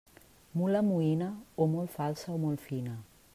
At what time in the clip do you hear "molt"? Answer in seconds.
1.75-1.95, 2.47-2.67